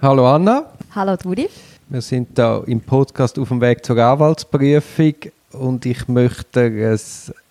[0.00, 0.64] Hallo Anna.
[0.94, 1.48] Hallo Dudi.
[1.88, 5.14] Wir sind da im Podcast auf dem Weg zur Anwaltsprüfung
[5.54, 6.96] und ich möchte eine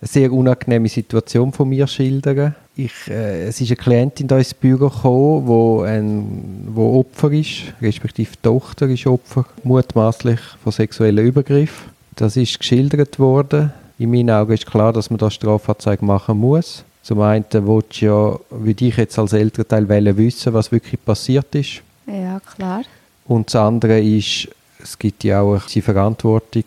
[0.00, 2.54] sehr unangenehme Situation von mir schildern.
[2.74, 7.64] Ich, äh, es ist eine Klientin da ins Büro gekommen, wo, ein, wo Opfer ist,
[7.82, 11.90] respektive die Tochter ist Opfer, mutmaßlich von sexuellen Übergriffen.
[12.16, 13.74] Das ist geschildert worden.
[13.98, 16.82] In meinen Augen ist klar, dass man da Strafanzeige machen muss.
[17.02, 21.82] Zum einen wollte ja, würde ich jetzt als Elternteil wissen, was wirklich passiert ist.
[22.08, 22.82] Ja, klar.
[23.26, 24.48] Und das andere ist,
[24.82, 26.64] es gibt ja auch eine Verantwortung.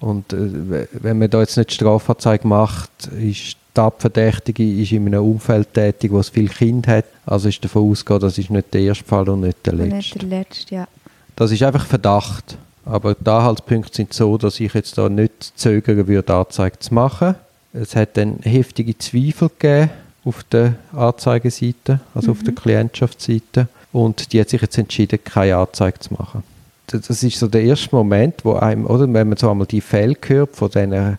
[0.00, 5.24] Und äh, wenn man da jetzt nicht Strafanzeige macht, ist die Abverdächtige ist in einem
[5.24, 7.06] Umfeld tätig, wo es viele Kinder hat.
[7.24, 9.96] Also ist davon ausgegangen, das ist nicht der erste Fall und nicht der letzte.
[9.96, 10.88] Nicht der letzte, ja.
[11.36, 12.58] Das ist einfach Verdacht.
[12.84, 17.36] Aber die Anhaltspunkte sind so, dass ich jetzt da nicht zögern würde, Anzeige zu machen.
[17.72, 19.90] Es hat dann heftige Zweifel gegeben
[20.24, 22.32] auf der Anzeigeseite, also mhm.
[22.32, 22.56] auf der mhm.
[22.56, 23.68] Klientschaftsseite.
[23.92, 26.42] Und die hat sich jetzt entschieden, keine Anzeige zu machen.
[26.86, 30.16] Das ist so der erste Moment, wo einem, oder, wenn man so einmal die Fälle
[30.26, 31.18] hört, von diesen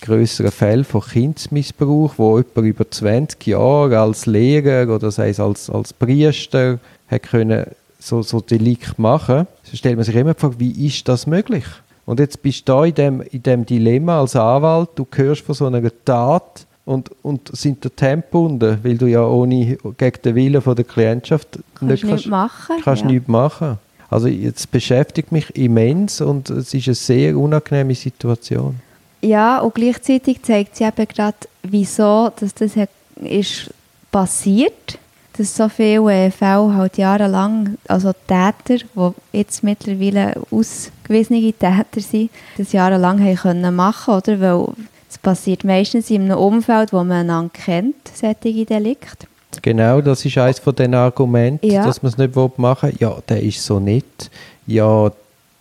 [0.00, 5.68] größeren Fällen von Kindsmissbrauch, wo jemand über 20 Jahre als Lehrer oder sei es als,
[5.68, 7.66] als Priester hat können
[7.98, 11.64] so, so Delikt machen, dann stellt man sich immer die Frage, wie ist das möglich?
[12.04, 15.54] Und jetzt bist du da in dem, in dem Dilemma als Anwalt, du hörst von
[15.54, 20.60] so einer Tat und, und sind der Tempo weil du ja ohne, gegen den Willen
[20.60, 22.76] von der Klientschaft kannst nicht, kannst, machen.
[22.82, 23.08] Kannst ja.
[23.08, 23.78] nichts machen.
[24.10, 28.80] Also jetzt beschäftigt mich immens und es ist eine sehr unangenehme Situation.
[29.22, 32.72] Ja, und gleichzeitig zeigt sie eben gerade, wieso dass das
[33.22, 33.70] ist
[34.10, 34.98] passiert
[35.36, 42.30] dass so viele äh, Fälle halt jahrelang, also Täter, die jetzt mittlerweile ausgewiesene Täter sind,
[42.58, 44.40] das jahrelang haben können machen, oder?
[44.40, 44.66] Weil
[45.12, 49.26] es passiert meistens in einem Umfeld, wo man einander kennt, solche Delikte.
[49.60, 51.84] Genau, das ist eines von den Argumenten, ja.
[51.84, 52.96] dass man es nicht machen will.
[52.98, 54.30] Ja, der ist so nett.
[54.66, 55.12] Ja,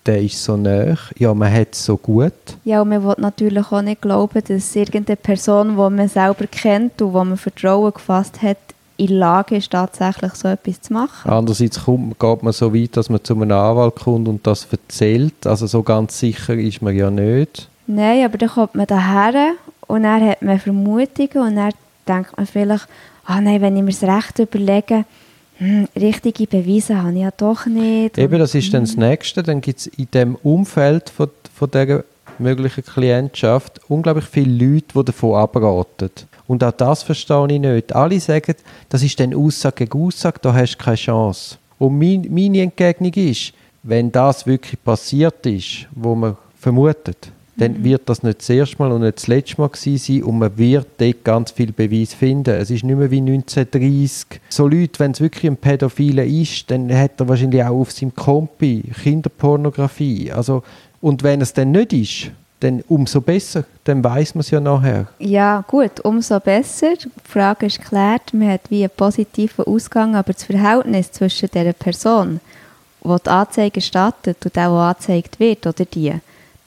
[0.05, 0.97] der ist so nah.
[1.17, 2.31] Ja, man hat es so gut.
[2.63, 7.01] Ja, und man will natürlich auch nicht glauben, dass irgendeine Person, die man selber kennt
[7.01, 8.57] und wo man Vertrauen gefasst hat,
[8.95, 11.29] in der Lage ist, tatsächlich so etwas zu machen.
[11.29, 15.45] Andererseits kommt, geht man so weit, dass man zu einem Anwalt kommt und das erzählt.
[15.45, 17.67] Also so ganz sicher ist man ja nicht.
[17.93, 19.55] Nein, aber dann kommt man daher
[19.87, 21.73] und dann hat man Vermutungen und dann
[22.07, 22.87] denkt man vielleicht,
[23.25, 25.03] ah nein, wenn ich mir das Recht überlege,
[25.57, 28.17] hm, richtige Beweise habe ich ja doch nicht.
[28.17, 28.99] Eben, das ist dann das hm.
[28.99, 29.43] Nächste.
[29.43, 32.05] Dann gibt es in dem Umfeld von, von dieser
[32.39, 36.11] möglichen Klientschaft unglaublich viele Leute, die davon abraten.
[36.47, 37.93] Und auch das verstehe ich nicht.
[37.93, 38.55] Alle sagen,
[38.87, 41.57] das ist dann Aussage gegen Aussage, da hast du keine Chance.
[41.77, 43.51] Und mein, meine Entgegnung ist,
[43.83, 48.91] wenn das wirklich passiert ist, wo man vermutet, dann wird das nicht das erste Mal
[48.91, 52.55] und nicht das letzte Mal gewesen sein und man wird dort ganz viel Beweis finden.
[52.55, 54.41] Es ist nicht mehr wie 1930.
[54.49, 58.15] So Leute, wenn es wirklich ein Pädophiler ist, dann hat er wahrscheinlich auch auf seinem
[58.15, 60.31] Kompi Kinderpornografie.
[60.31, 60.63] Also,
[61.01, 63.65] und wenn es dann nicht ist, dann umso besser.
[63.83, 65.07] Dann weiß man es ja nachher.
[65.19, 66.93] Ja, gut, umso besser.
[66.95, 71.73] Die Frage ist geklärt, man hat wie einen positiven Ausgang, aber das Verhältnis zwischen der
[71.73, 72.39] Person,
[73.03, 76.13] die die Anzeige startet und der, der angezeigt wird, oder die,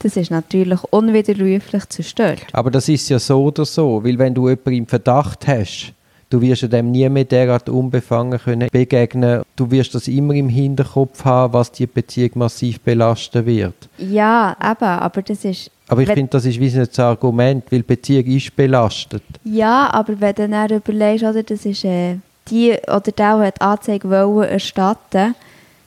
[0.05, 2.45] das ist natürlich unwiderruflich zerstört.
[2.53, 5.93] Aber das ist ja so oder so, weil wenn du jemanden im Verdacht hast,
[6.27, 9.43] Du wirst dem nie mehr derart unbefangen können begegnen.
[9.55, 13.75] Du wirst das immer im Hinterkopf haben, was die Beziehung massiv belasten wird.
[13.99, 15.69] Ja, eben, aber das ist...
[15.87, 19.21] Aber ich finde, das ist wie ein Argument, weil Beziehung ist belastet.
[19.43, 22.17] Ja, aber wenn du dann überlegst, oder, das ist äh,
[22.49, 25.35] die oder der, der die Anzeige wollen erstatten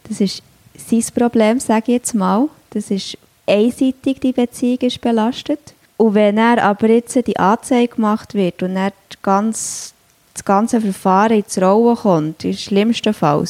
[0.08, 0.42] das ist
[0.76, 2.48] sein Problem, sage ich jetzt mal.
[2.70, 5.74] Das ist einseitig, die Beziehung ist belastet.
[5.96, 8.92] Und wenn er aber jetzt die Anzeige gemacht wird und er
[9.22, 9.94] ganz
[10.34, 13.44] das ganze Verfahren ins Rollen kommt, im schlimmsten Fall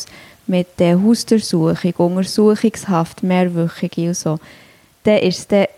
[0.46, 4.38] mit der Hausdurchsuchung, Untersuchungshaft, mehrwöchige und so,
[5.04, 5.68] dann ist der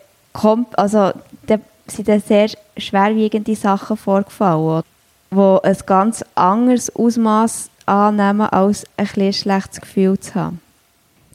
[0.76, 1.10] also
[1.46, 4.84] dann sind dann sehr schwerwiegende Sachen vorgefallen,
[5.32, 10.60] die ein ganz anderes Ausmaß annehmen, als ein schlechtes Gefühl zu haben.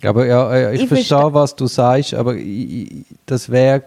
[0.06, 3.84] Aber ja, ich, ich verstehe, was du sagst, aber ich, das wäre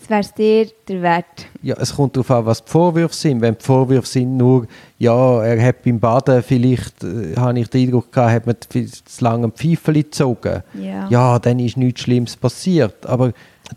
[0.00, 1.46] das wäre es dir der Wert.
[1.62, 3.40] Ja, es kommt darauf an, was die Vorwürfe sind.
[3.40, 4.66] Wenn die Vorwürfe sind nur,
[4.98, 9.24] ja, er hat beim Baden vielleicht, äh, habe ich den Eindruck gehabt, hat man zu
[9.24, 10.62] lange ein Pfeifel gezogen.
[10.74, 11.06] Ja.
[11.08, 13.04] ja, dann ist nichts Schlimmes passiert.
[13.04, 13.32] Aber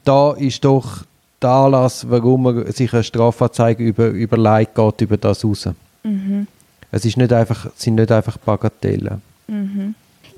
[0.06, 1.04] da ist doch
[1.42, 5.70] der Anlass, warum man sich eine Strafanzeige über, überlegt, geht über das raus.
[6.04, 6.48] Mhm.
[6.90, 9.22] Es, ist nicht einfach, es sind nicht einfach Bagatellen.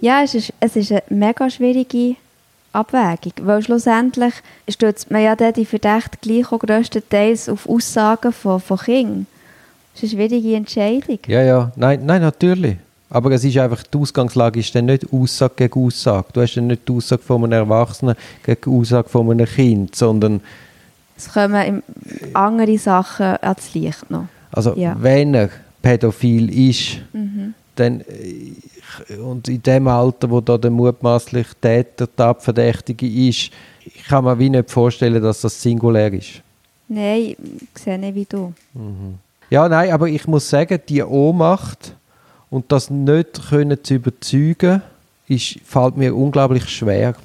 [0.02, 2.16] Ja, es ist, es ist eine mega schwierige
[2.74, 3.34] Abwägung.
[3.42, 4.34] Weil schlussendlich
[4.70, 9.28] stützt man ja die Verdächte gleich auch grösstenteils auf Aussagen von, von Kindern.
[9.94, 11.20] Das ist eine schwierige Entscheidung.
[11.28, 11.72] Ja, ja.
[11.76, 12.76] Nein, nein natürlich.
[13.10, 16.26] Aber es ist einfach, die Ausgangslage ist dann nicht Aussage gegen Aussage.
[16.34, 20.42] Du hast dann nicht die Aussage von einem Erwachsenen gegen Aussage von einem Kind, sondern
[21.16, 21.82] Es kommen
[22.34, 24.26] andere Sachen ans Licht noch.
[24.52, 24.98] also Ja.
[25.00, 25.50] wenn er
[25.82, 27.54] pädophil ist, Mhm.
[27.76, 33.52] Dann äh, und in dem Alter, wo da der mutmaßliche Täter, Tatverdächtige ist,
[33.86, 36.42] ich kann mir wie nicht vorstellen, dass das singulär ist.
[36.88, 38.54] Nein, ich sehe nicht wie du.
[39.50, 41.96] Ja, nein, aber ich muss sagen, die Ohnmacht
[42.50, 44.82] und das nicht können zu überzeugen,
[45.28, 47.16] ist, fällt mir unglaublich schwer.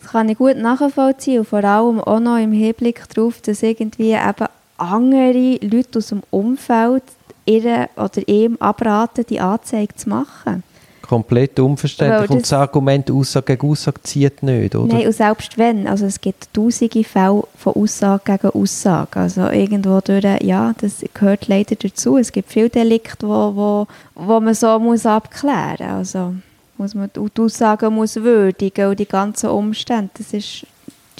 [0.00, 4.12] Das kann ich gut nachvollziehen und vor allem auch noch im Hinblick darauf, dass irgendwie
[4.12, 4.46] eben
[4.76, 7.02] andere Leute aus dem Umfeld
[7.48, 10.62] ihr oder ihm abraten, die Anzeige zu machen.
[11.02, 12.28] Komplett unverständlich.
[12.30, 14.94] Und das- Argument Aussage gegen Aussage zieht nicht, oder?
[14.94, 19.18] Nein, und selbst wenn, also es gibt tausende Fälle von Aussage gegen Aussage.
[19.20, 22.18] Also irgendwo durch, ja, das gehört leider dazu.
[22.18, 26.14] Es gibt viele Delikte, wo, wo, wo man so muss abklären muss.
[26.14, 26.34] Also
[26.76, 30.10] muss man die Aussagen muss würdigen und die ganzen Umstände.
[30.18, 30.66] Das ist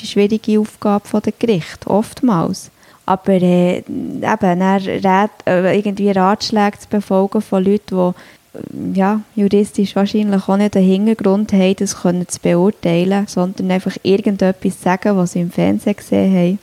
[0.01, 2.71] die schwierige Aufgabe der Gericht, oftmals.
[3.09, 4.63] Aber äh, eben,
[5.03, 8.15] Rat, äh, irgendwie Ratschläge zu befolgen von Leuten,
[8.53, 13.71] die äh, ja, juristisch wahrscheinlich auch nicht den Hintergrund haben, das können zu beurteilen, sondern
[13.71, 16.59] einfach irgendetwas sagen, was sie im Fernsehen gesehen haben,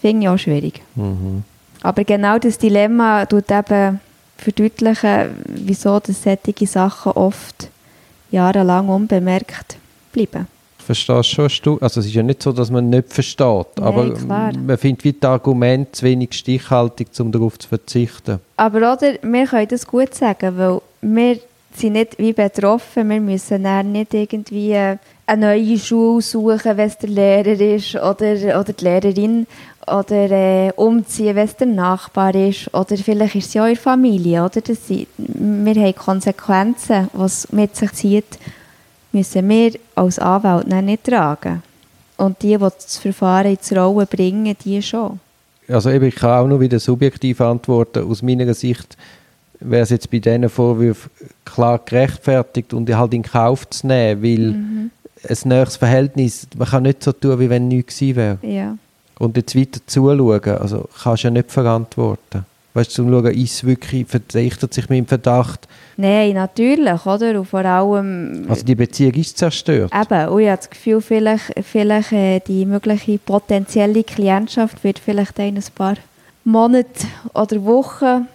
[0.00, 0.82] finde ich auch schwierig.
[0.94, 1.42] Mhm.
[1.82, 3.98] Aber genau das Dilemma tut eben
[4.36, 7.70] verdeutlichen, wieso das solche Sachen oft
[8.30, 9.78] jahrelang unbemerkt
[10.12, 10.46] bleiben.
[10.88, 11.78] Es schon.
[11.80, 14.52] Also es ist ja nicht so, dass man nicht versteht, Nein, aber klar.
[14.54, 18.40] man findet wie die Argumente zu wenig stichhaltig, um darauf zu verzichten.
[18.56, 21.38] Aber oder, wir können das gut sagen, weil wir
[21.74, 24.98] sind nicht wie betroffen, wir müssen dann nicht irgendwie eine
[25.36, 29.46] neue Schule suchen, wenn es der Lehrer ist oder, oder die Lehrerin
[29.86, 34.44] oder äh, umziehen, wenn es der Nachbar ist oder vielleicht ist es ja der Familie.
[34.44, 34.60] Oder?
[34.60, 38.38] Das sind, wir haben Konsequenzen, was mit sich zieht,
[39.12, 41.62] müssen wir als Anwalt dann nicht tragen.
[42.16, 45.18] Und die, die das Verfahren ins Rollen bringen, die schon.
[45.68, 48.08] Also eben, ich kann auch nur wieder subjektiv antworten.
[48.08, 48.96] Aus meiner Sicht
[49.60, 51.10] wäre es jetzt bei diesen Vorwürfen
[51.44, 54.90] klar gerechtfertigt und halt in Kauf zu nehmen, weil Mhm.
[55.28, 58.38] ein näheres Verhältnis, man kann nicht so tun, wie wenn nichts gewesen wäre.
[58.42, 58.76] Ja.
[59.18, 62.44] Und jetzt weiter zuschauen, also kannst du ja nicht verantworten.
[62.74, 67.38] Weißt du, zum Schauen, ist es wirklich, verdichtet sich mein Verdacht, Nein, natürlich, oder?
[67.38, 69.92] Und vor allem, also die Beziehung ist zerstört.
[69.94, 75.38] eben, und ich habe das Gefühl, vielleicht, vielleicht äh, die mögliche potenzielle Klientschaft wird vielleicht
[75.38, 75.96] in ein paar
[76.44, 78.26] Monate oder Wochen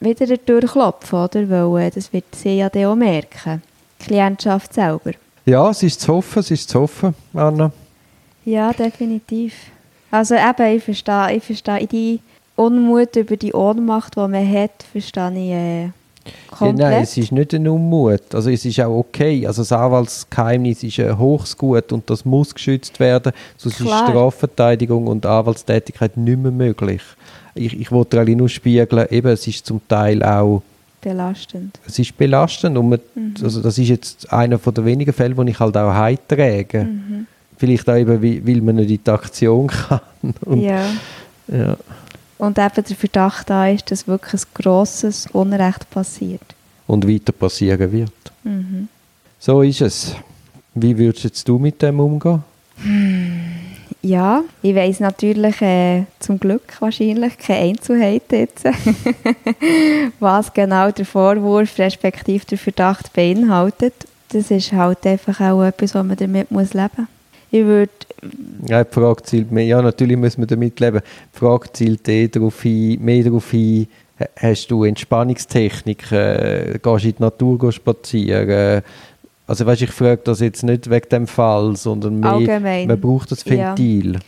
[0.00, 1.48] wieder durchklopfen, oder?
[1.48, 3.62] Weil äh, das wird sie ja dann auch merken.
[4.00, 5.12] Die Klientschaft selber.
[5.44, 7.70] Ja, es ist zu hoffen, es ist zu hoffen, Anna.
[8.44, 9.54] Ja, definitiv.
[10.10, 12.20] Also eben, ich verstehe, ich verstehe die
[12.56, 15.90] Unmut über die Ohnmacht, die man hat, verstehe ich äh, Ja,
[16.50, 16.78] komplett.
[16.78, 18.34] nein, es ist nicht ein Unmut.
[18.34, 19.46] Also es ist auch okay.
[19.46, 23.32] Also das Anwaltsgeheimnis ist ein hohes Gut und das muss geschützt werden.
[23.56, 24.08] Sonst ist Klar.
[24.08, 27.02] Strafverteidigung und Anwaltstätigkeit nicht mehr möglich.
[27.54, 30.62] Ich, ich wollte eigentlich nur spiegeln, eben, es ist zum Teil auch
[31.00, 31.78] belastend.
[31.86, 33.00] es ist belastend und man,
[33.42, 36.84] also das ist jetzt einer von der wenigen Fälle, wo ich halt auch heimtrage.
[36.84, 37.26] Mhm.
[37.56, 40.00] Vielleicht auch eben, weil weil man nicht in die Aktion kann.
[40.44, 40.80] Und, Ja.
[41.48, 41.76] ja.
[42.38, 46.42] Und eben der Verdacht da ist, dass wirklich ein grosses Unrecht passiert.
[46.86, 48.12] und weiter passieren wird.
[48.44, 48.88] Mhm.
[49.38, 50.14] So ist es.
[50.74, 52.42] Wie würdest jetzt du mit dem umgehen?
[54.02, 58.64] Ja, ich weiss natürlich äh, zum Glück wahrscheinlich keine Einzelheiten jetzt,
[60.20, 63.94] was genau der Vorwurf respektive der Verdacht beinhaltet.
[64.28, 67.06] Das ist halt einfach auch etwas, was man damit muss leben muss.
[67.50, 67.90] Ich würde,
[68.66, 71.00] Ja, die Frage zielt mehr, ja, natürlich müssen wir damit leben.
[71.34, 73.86] Die Frage zielt eher darauf hin, mehr darauf hin,
[74.36, 78.82] hast du Entspannungstechniken, äh, gehst in die Natur spazieren?
[79.46, 82.88] Also weißt, ich frage das jetzt nicht wegen dem Fall, sondern mehr, Allgemein.
[82.88, 83.68] man braucht das Ja.
[83.76, 84.18] Ventil.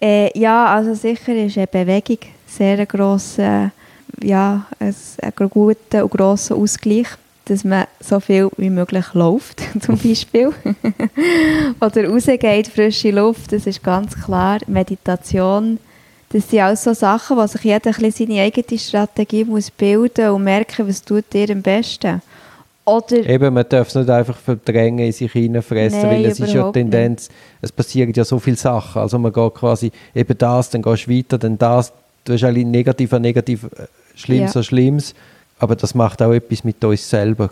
[0.00, 3.72] äh, ja, also sicher ist eine Bewegung sehr ein grosser,
[4.22, 7.08] ja, ein, ein guter und grosser Ausgleich,
[7.48, 10.52] dass man so viel wie möglich läuft, zum Beispiel.
[11.80, 14.58] Oder rausgeht, frische Luft, das ist ganz klar.
[14.66, 15.78] Meditation,
[16.30, 20.44] das sind alles so Sachen, wo sich jeder ein seine eigene Strategie muss bilden und
[20.44, 22.20] merken, was tut dir am besten.
[22.84, 26.54] Oder Eben, man darf es nicht einfach verdrängen, in sich hineinfressen, Nein, weil es ist
[26.54, 27.28] ja die Tendenz,
[27.60, 29.02] es passieren ja so viele Sachen.
[29.02, 31.92] Also man geht quasi eben das, dann gehst du weiter, dann das.
[32.24, 34.60] Du hast eigentlich negativ an negativ, äh, Schlimmes Ja.
[34.60, 35.14] an Schlimmes.
[35.58, 37.50] Aber das macht auch etwas mit uns selber.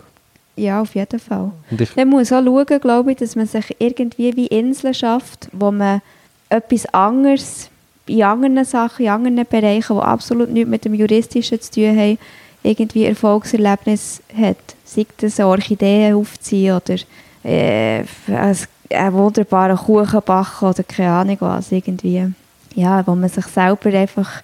[0.55, 1.51] ja, auf jeden Fall.
[1.95, 6.01] Man muss auch schauen, glaube ich, dass man sich irgendwie wie Inseln schafft, wo man
[6.49, 7.69] etwas anderes
[8.07, 12.17] in anderen Sachen, in anderen Bereichen, die absolut nichts mit dem Juristischen zu tun haben,
[12.63, 14.57] irgendwie Erfolgserlebnis hat.
[14.85, 16.95] Sei das eine Orchidee aufziehen oder
[17.43, 21.71] äh, einen wunderbaren Kuchen backen oder keine Ahnung was.
[21.71, 22.33] Irgendwie.
[22.75, 24.41] Ja, wo man sich selber einfach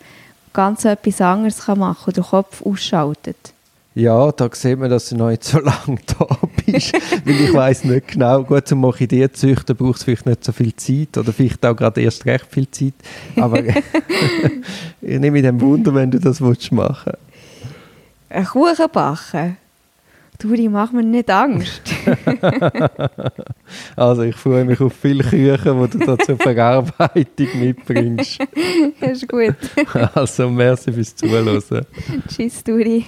[0.53, 3.53] ganz etwas anderes machen kann den Kopf ausschaltet.
[3.95, 6.27] Ja, da sieht man, dass du noch nicht so lange da
[6.65, 6.93] bist.
[7.25, 10.75] weil ich weiss nicht genau, gut, zum Orchideen züchten braucht es vielleicht nicht so viel
[10.75, 12.93] Zeit oder vielleicht auch gerade erst recht viel Zeit.
[13.35, 13.63] Aber
[15.01, 17.13] ich nehme mich dem Wunder, wenn du das willst machen
[18.29, 19.57] Ein Kuchen backen?
[20.39, 21.81] Duri, mach mir nicht Angst.
[23.95, 28.39] also ich freue mich auf viele Küchen, die du da zur Verarbeitung mitbringst.
[28.99, 29.55] das ist gut.
[30.13, 31.61] Also merci fürs Zuhören.
[32.27, 33.05] Tschüss, Duri.